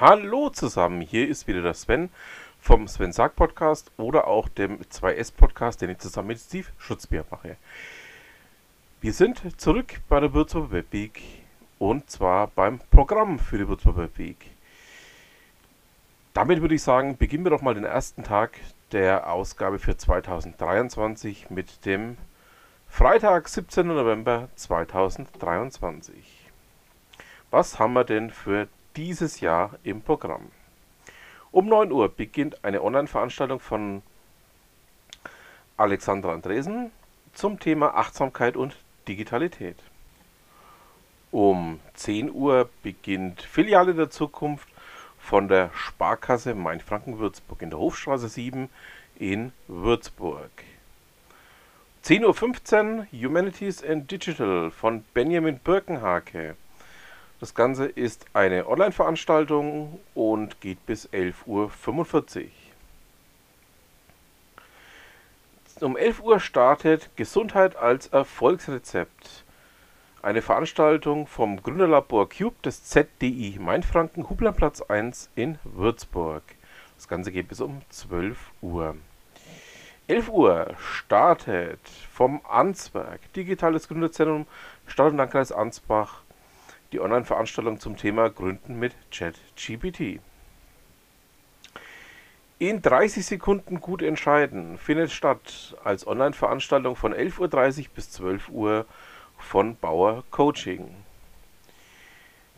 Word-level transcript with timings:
Hallo 0.00 0.48
zusammen, 0.48 1.00
hier 1.00 1.26
ist 1.26 1.48
wieder 1.48 1.60
der 1.60 1.74
Sven 1.74 2.10
vom 2.60 2.86
Sven 2.86 3.12
Sack 3.12 3.34
Podcast 3.34 3.90
oder 3.96 4.28
auch 4.28 4.46
dem 4.48 4.78
2S 4.78 5.32
Podcast, 5.34 5.82
den 5.82 5.90
ich 5.90 5.98
zusammen 5.98 6.28
mit 6.28 6.38
Steve 6.38 6.68
Schutzbier 6.78 7.24
mache. 7.32 7.56
Wir 9.00 9.12
sind 9.12 9.60
zurück 9.60 10.00
bei 10.08 10.20
der 10.20 10.32
Würzburger 10.32 10.70
Web 10.70 11.18
und 11.80 12.08
zwar 12.08 12.46
beim 12.46 12.78
Programm 12.92 13.40
für 13.40 13.58
die 13.58 13.66
Würzburger 13.66 14.02
Web. 14.02 14.36
Damit 16.32 16.60
würde 16.60 16.76
ich 16.76 16.82
sagen, 16.84 17.16
beginnen 17.16 17.44
wir 17.44 17.50
doch 17.50 17.62
mal 17.62 17.74
den 17.74 17.82
ersten 17.82 18.22
Tag 18.22 18.52
der 18.92 19.28
Ausgabe 19.28 19.80
für 19.80 19.96
2023 19.96 21.50
mit 21.50 21.84
dem 21.86 22.18
Freitag, 22.86 23.48
17. 23.48 23.88
November 23.88 24.48
2023. 24.54 26.14
Was 27.50 27.80
haben 27.80 27.94
wir 27.94 28.04
denn 28.04 28.30
für 28.30 28.68
dieses 28.96 29.40
Jahr 29.40 29.78
im 29.82 30.02
Programm. 30.02 30.50
Um 31.50 31.66
9 31.66 31.92
Uhr 31.92 32.08
beginnt 32.08 32.64
eine 32.64 32.82
Online-Veranstaltung 32.82 33.60
von 33.60 34.02
Alexandra 35.76 36.32
Andresen 36.32 36.90
zum 37.32 37.58
Thema 37.58 37.94
Achtsamkeit 37.94 38.56
und 38.56 38.76
Digitalität. 39.06 39.76
Um 41.30 41.80
10 41.94 42.32
Uhr 42.32 42.68
beginnt 42.82 43.42
Filiale 43.42 43.94
der 43.94 44.10
Zukunft 44.10 44.68
von 45.18 45.48
der 45.48 45.70
Sparkasse 45.74 46.54
Mainfranken-Würzburg 46.54 47.62
in 47.62 47.70
der 47.70 47.78
Hofstraße 47.78 48.28
7 48.28 48.68
in 49.18 49.52
Würzburg. 49.66 50.50
10.15 52.04 52.98
Uhr 52.98 53.06
Humanities 53.12 53.84
and 53.84 54.10
Digital 54.10 54.70
von 54.70 55.04
Benjamin 55.12 55.58
Birkenhake 55.58 56.56
das 57.40 57.54
Ganze 57.54 57.86
ist 57.86 58.26
eine 58.32 58.66
Online-Veranstaltung 58.66 60.00
und 60.14 60.60
geht 60.60 60.84
bis 60.86 61.08
11.45 61.10 61.46
Uhr. 61.46 61.68
Um 65.80 65.96
11 65.96 66.20
Uhr 66.20 66.40
startet 66.40 67.10
Gesundheit 67.14 67.76
als 67.76 68.08
Erfolgsrezept. 68.08 69.44
Eine 70.22 70.42
Veranstaltung 70.42 71.28
vom 71.28 71.62
Gründerlabor 71.62 72.28
Cube 72.28 72.56
des 72.64 72.82
ZDI 72.82 73.58
Mainfranken, 73.60 74.28
Hublandplatz 74.28 74.82
1 74.82 75.30
in 75.36 75.60
Würzburg. 75.62 76.42
Das 76.96 77.06
Ganze 77.06 77.30
geht 77.30 77.46
bis 77.46 77.60
um 77.60 77.82
12 77.90 78.36
Uhr. 78.60 78.96
11 80.08 80.28
Uhr 80.30 80.74
startet 80.80 81.78
vom 82.10 82.40
Ansberg 82.48 83.20
Digitales 83.34 83.86
Gründerzentrum 83.86 84.46
Stadt- 84.88 85.12
und 85.12 85.18
Landkreis 85.18 85.52
Ansbach 85.52 86.22
die 86.92 87.00
Online-Veranstaltung 87.00 87.80
zum 87.80 87.96
Thema 87.96 88.30
Gründen 88.30 88.78
mit 88.78 88.94
ChatGPT. 89.10 90.20
In 92.60 92.82
30 92.82 93.24
Sekunden 93.24 93.80
gut 93.80 94.02
entscheiden 94.02 94.78
findet 94.78 95.12
statt 95.12 95.76
als 95.84 96.06
Online-Veranstaltung 96.06 96.96
von 96.96 97.14
11.30 97.14 97.38
Uhr 97.38 97.86
bis 97.94 98.10
12 98.10 98.48
Uhr 98.48 98.86
von 99.38 99.76
Bauer 99.76 100.24
Coaching. 100.30 100.94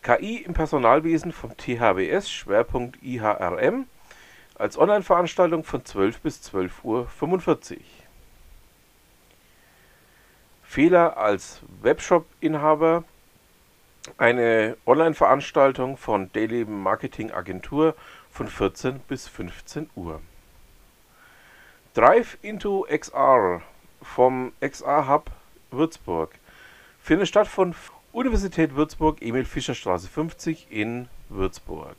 KI 0.02 0.38
im 0.38 0.54
Personalwesen 0.54 1.32
vom 1.32 1.54
THWS, 1.54 2.30
Schwerpunkt 2.30 3.02
IHRM, 3.02 3.86
als 4.54 4.78
Online-Veranstaltung 4.78 5.64
von 5.64 5.84
12 5.84 6.20
bis 6.20 6.40
12.45 6.50 6.82
Uhr. 6.84 7.80
Fehler 10.62 11.18
als 11.18 11.60
Webshop-Inhaber 11.82 13.04
eine 14.18 14.76
Online-Veranstaltung 14.86 15.96
von 15.96 16.32
Daily 16.32 16.64
Marketing 16.64 17.30
Agentur 17.30 17.94
von 18.30 18.48
14 18.48 19.00
bis 19.00 19.28
15 19.28 19.90
Uhr. 19.94 20.20
Drive 21.94 22.38
into 22.42 22.86
XR 22.88 23.62
vom 24.02 24.52
XR 24.60 25.08
Hub 25.08 25.30
Würzburg 25.70 26.30
findet 27.02 27.28
statt 27.28 27.48
von 27.48 27.74
Universität 28.12 28.74
Würzburg, 28.74 29.22
Emil 29.22 29.44
Fischer 29.44 29.74
Straße 29.74 30.08
50 30.08 30.66
in 30.70 31.08
Würzburg. 31.28 31.96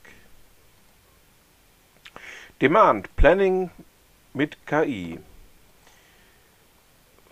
Demand 2.61 3.15
Planning 3.15 3.71
mit 4.33 4.57
KI 4.65 5.19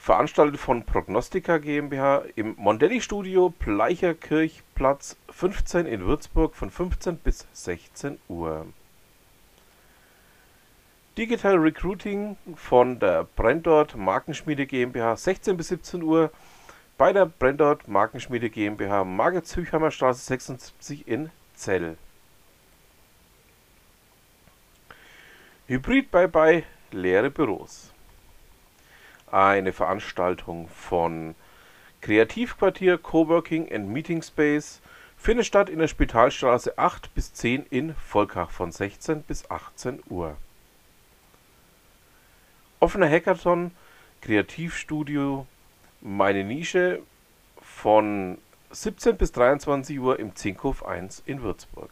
veranstaltet 0.09 0.59
von 0.59 0.83
Prognostica 0.85 1.59
GmbH 1.59 2.23
im 2.35 2.55
Mondelli 2.57 2.99
Studio 2.99 3.51
Bleicherkirchplatz 3.51 5.15
15 5.29 5.85
in 5.85 6.03
Würzburg 6.03 6.55
von 6.55 6.71
15 6.71 7.17
bis 7.17 7.45
16 7.53 8.17
Uhr. 8.27 8.65
Digital 11.15 11.57
Recruiting 11.57 12.37
von 12.55 12.97
der 12.97 13.27
Brandort 13.35 13.95
Markenschmiede 13.95 14.65
GmbH 14.65 15.15
16 15.15 15.55
bis 15.55 15.67
17 15.67 16.01
Uhr 16.01 16.31
bei 16.97 17.13
der 17.13 17.27
Brandort 17.27 17.87
Markenschmiede 17.87 18.49
GmbH 18.49 19.03
Margit 19.03 19.45
Züchheimer 19.45 19.91
Straße 19.91 20.25
76 20.25 21.07
in 21.07 21.29
Zell. 21.53 21.97
Hybrid 25.67 26.09
Bye 26.09 26.27
Bye 26.27 26.63
leere 26.89 27.29
Büros 27.29 27.93
eine 29.31 29.73
Veranstaltung 29.73 30.67
von 30.69 31.35
Kreativquartier 32.01 32.97
Coworking 32.97 33.71
and 33.73 33.89
Meeting 33.89 34.21
Space 34.21 34.81
findet 35.17 35.45
statt 35.45 35.69
in 35.69 35.79
der 35.79 35.87
Spitalstraße 35.87 36.77
8 36.77 37.13
bis 37.13 37.33
10 37.33 37.65
in 37.69 37.93
Volkach 37.95 38.51
von 38.51 38.71
16 38.71 39.23
bis 39.23 39.49
18 39.51 40.01
Uhr. 40.09 40.37
Offener 42.79 43.09
Hackathon 43.09 43.71
Kreativstudio 44.21 45.45
Meine 46.01 46.43
Nische 46.45 47.01
von 47.61 48.37
17 48.71 49.17
bis 49.17 49.31
23 49.33 49.99
Uhr 49.99 50.19
im 50.19 50.35
Zinkhof 50.35 50.85
1 50.85 51.23
in 51.25 51.41
Würzburg. 51.41 51.91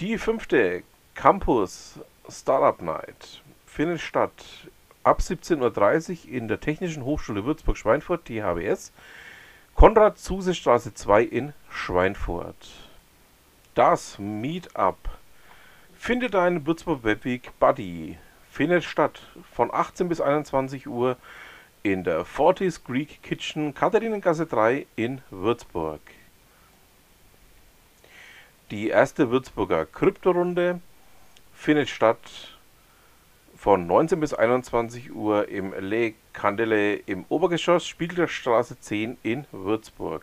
Die 0.00 0.18
fünfte 0.18 0.82
Campus 1.14 2.00
Startup 2.28 2.80
Night 2.82 3.42
findet 3.74 4.00
statt 4.00 4.44
ab 5.02 5.18
17.30 5.18 6.26
Uhr 6.28 6.32
in 6.32 6.46
der 6.46 6.60
Technischen 6.60 7.04
Hochschule 7.04 7.44
Würzburg-Schweinfurt, 7.44 8.24
THWS, 8.24 8.92
Konrad-Zuse-Straße 9.74 10.94
2 10.94 11.22
in 11.24 11.52
Schweinfurt. 11.70 12.70
Das 13.74 14.16
Meetup 14.20 14.96
findet 15.98 16.36
ein 16.36 16.64
Würzburg 16.64 17.02
Webweek 17.02 17.50
Buddy 17.58 18.16
findet 18.48 18.84
statt 18.84 19.20
von 19.52 19.74
18 19.74 20.08
bis 20.08 20.20
21 20.20 20.86
Uhr 20.86 21.16
in 21.82 22.04
der 22.04 22.24
Fortis 22.24 22.84
Greek 22.84 23.24
Kitchen 23.24 23.74
Katharinengasse 23.74 24.46
3 24.46 24.86
in 24.94 25.20
Würzburg. 25.30 26.00
Die 28.70 28.88
erste 28.90 29.32
Würzburger 29.32 29.84
Kryptorunde 29.84 30.80
findet 31.52 31.88
statt 31.88 32.53
von 33.64 33.86
19 33.86 34.20
bis 34.20 34.34
21 34.34 35.14
Uhr 35.14 35.48
im 35.48 35.72
Le 35.72 36.12
Candele 36.34 36.96
im 36.96 37.24
Obergeschoss, 37.30 37.86
Spiegelstraße 37.86 38.78
10 38.78 39.16
in 39.22 39.46
Würzburg. 39.52 40.22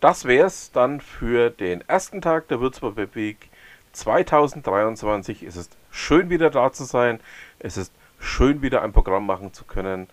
Das 0.00 0.26
wäre 0.26 0.48
es 0.48 0.70
dann 0.70 1.00
für 1.00 1.48
den 1.48 1.80
ersten 1.88 2.20
Tag 2.20 2.48
der 2.48 2.60
Würzburg 2.60 2.96
Web 2.96 3.16
Week 3.16 3.48
2023. 3.92 5.44
Es 5.44 5.56
ist 5.56 5.74
schön 5.90 6.28
wieder 6.28 6.50
da 6.50 6.70
zu 6.72 6.84
sein. 6.84 7.20
Es 7.58 7.78
ist 7.78 7.94
schön 8.18 8.60
wieder 8.60 8.82
ein 8.82 8.92
Programm 8.92 9.24
machen 9.24 9.54
zu 9.54 9.64
können. 9.64 10.08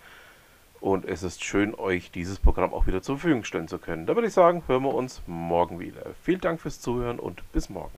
Und 0.80 1.04
es 1.04 1.22
ist 1.22 1.44
schön, 1.44 1.74
euch 1.74 2.10
dieses 2.10 2.38
Programm 2.38 2.72
auch 2.72 2.86
wieder 2.86 3.02
zur 3.02 3.18
Verfügung 3.18 3.44
stellen 3.44 3.68
zu 3.68 3.78
können. 3.78 4.06
Da 4.06 4.14
würde 4.14 4.28
ich 4.28 4.32
sagen, 4.32 4.62
hören 4.66 4.84
wir 4.84 4.94
uns 4.94 5.20
morgen 5.26 5.78
wieder. 5.78 6.06
Vielen 6.22 6.40
Dank 6.40 6.58
fürs 6.58 6.80
Zuhören 6.80 7.18
und 7.18 7.42
bis 7.52 7.68
morgen. 7.68 7.88